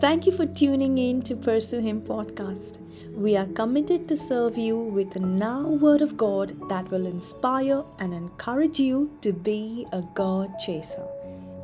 [0.00, 2.78] Thank you for tuning in to Pursue Him podcast.
[3.14, 7.84] We are committed to serve you with the now word of God that will inspire
[8.00, 11.06] and encourage you to be a God chaser.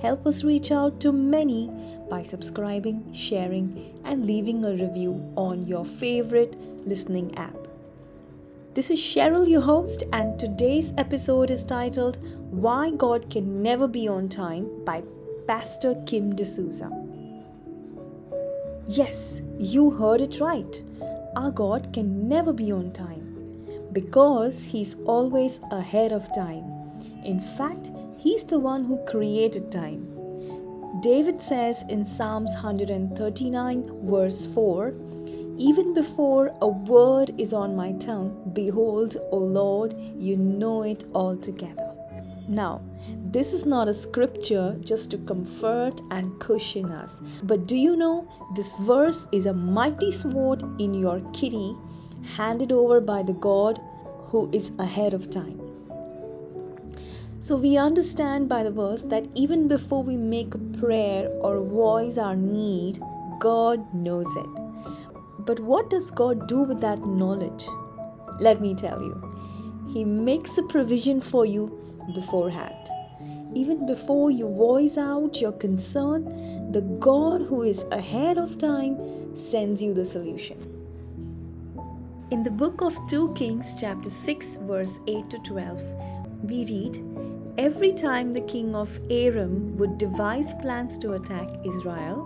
[0.00, 1.70] Help us reach out to many
[2.08, 6.56] by subscribing, sharing, and leaving a review on your favorite
[6.86, 7.56] listening app.
[8.74, 12.18] This is Cheryl, your host, and today's episode is titled
[12.52, 15.02] Why God Can Never Be on Time by
[15.48, 17.09] Pastor Kim D'Souza.
[18.88, 20.82] Yes, you heard it right.
[21.36, 23.30] Our God can never be on time
[23.92, 26.64] because He's always ahead of time.
[27.24, 30.08] In fact, He's the one who created time.
[31.02, 34.94] David says in Psalms 139, verse 4
[35.56, 41.89] Even before a word is on my tongue, behold, O Lord, you know it altogether.
[42.50, 42.80] Now,
[43.16, 47.22] this is not a scripture just to comfort and cushion us.
[47.44, 51.76] But do you know this verse is a mighty sword in your kitty
[52.34, 53.80] handed over by the God
[54.30, 55.60] who is ahead of time.
[57.38, 62.18] So we understand by the verse that even before we make a prayer or voice
[62.18, 63.00] our need,
[63.38, 64.50] God knows it.
[65.38, 67.68] But what does God do with that knowledge?
[68.40, 69.14] Let me tell you.
[69.92, 71.76] He makes a provision for you
[72.12, 72.88] beforehand.
[73.54, 79.82] Even before you voice out your concern, the God who is ahead of time sends
[79.82, 80.58] you the solution.
[82.30, 85.82] In the book of 2 Kings, chapter 6, verse 8 to 12,
[86.44, 87.04] we read
[87.58, 92.24] Every time the king of Aram would devise plans to attack Israel,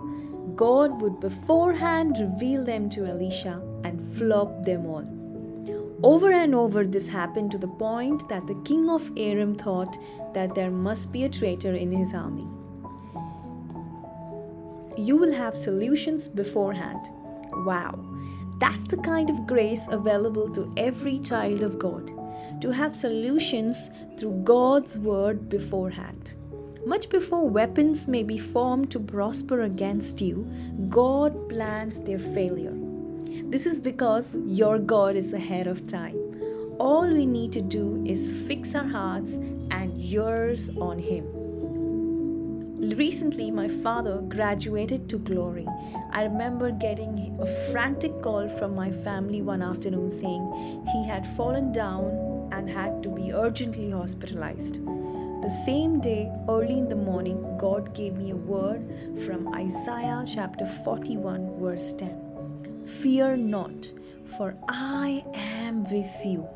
[0.55, 5.24] God would beforehand reveal them to Elisha and flop them all.
[6.03, 9.97] Over and over, this happened to the point that the king of Aram thought
[10.33, 12.47] that there must be a traitor in his army.
[14.97, 17.01] You will have solutions beforehand.
[17.65, 17.97] Wow,
[18.59, 22.11] that's the kind of grace available to every child of God
[22.61, 26.35] to have solutions through God's word beforehand.
[26.85, 30.45] Much before weapons may be formed to prosper against you,
[30.89, 32.84] God plans their failure.
[33.55, 36.17] This is because your God is ahead of time.
[36.77, 39.35] All we need to do is fix our hearts
[39.71, 41.23] and yours on Him.
[42.97, 45.65] Recently, my father graduated to glory.
[46.11, 51.71] I remember getting a frantic call from my family one afternoon saying he had fallen
[51.71, 54.83] down and had to be urgently hospitalized.
[54.83, 58.85] The same day, early in the morning, God gave me a word
[59.25, 62.24] from Isaiah chapter 41, verse 10.
[62.85, 63.91] Fear not,
[64.37, 66.47] for I am with you.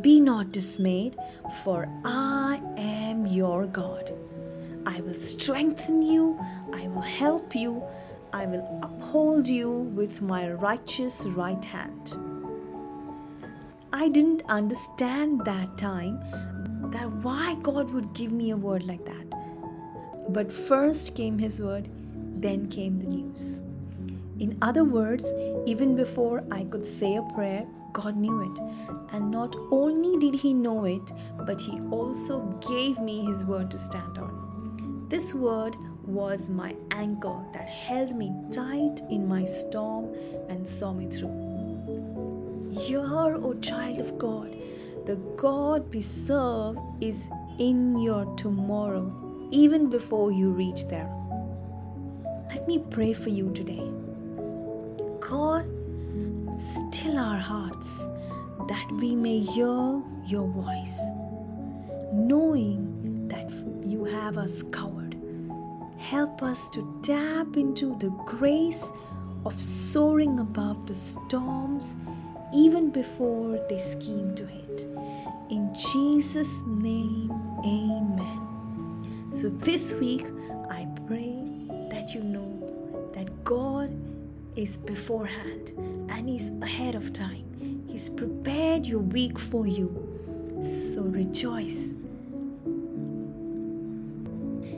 [0.00, 1.16] Be not dismayed,
[1.64, 4.12] for I am your God.
[4.86, 6.38] I will strengthen you,
[6.72, 7.82] I will help you,
[8.32, 12.16] I will uphold you with my righteous right hand.
[13.92, 16.20] I didn't understand that time
[16.90, 19.26] that why God would give me a word like that.
[20.28, 21.88] But first came his word,
[22.40, 23.60] then came the news.
[24.38, 25.32] In other words,
[25.64, 28.58] even before I could say a prayer, God knew it.
[29.14, 33.78] And not only did He know it, but He also gave me His word to
[33.78, 35.06] stand on.
[35.08, 40.14] This word was my anchor that held me tight in my storm
[40.48, 42.74] and saw me through.
[42.78, 44.54] Hear, O child of God,
[45.06, 51.10] the God we serve is in your tomorrow, even before you reach there.
[52.50, 53.90] Let me pray for you today.
[55.28, 55.66] God,
[56.60, 58.06] still our hearts
[58.68, 61.00] that we may hear your voice,
[62.12, 63.50] knowing that
[63.84, 65.16] you have us covered.
[65.98, 68.92] Help us to tap into the grace
[69.44, 71.96] of soaring above the storms
[72.54, 74.86] even before they scheme to hit.
[75.50, 77.32] In Jesus' name,
[77.64, 79.32] amen.
[79.32, 80.26] So this week,
[80.70, 81.34] I pray
[81.90, 83.90] that you know that God
[84.56, 85.72] is beforehand
[86.10, 87.84] and He's ahead of time.
[87.86, 89.88] He's prepared your week for you.
[90.62, 91.94] So rejoice.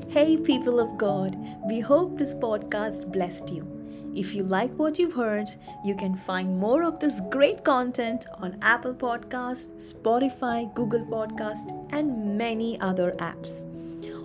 [0.08, 1.36] Hey, people of God,
[1.68, 3.66] we hope this podcast blessed you.
[4.14, 5.48] If you like what you've heard,
[5.84, 12.36] you can find more of this great content on Apple Podcast, Spotify, Google Podcast, and
[12.36, 13.64] many other apps.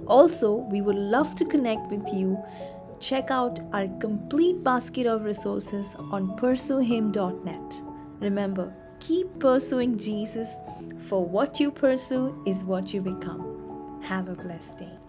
[0.07, 2.41] Also, we would love to connect with you
[3.03, 7.81] check out our complete basket of resources on pursuehim.net.
[8.19, 10.55] Remember, keep pursuing Jesus,
[11.09, 13.99] for what you pursue is what you become.
[14.03, 15.02] Have a blessed day.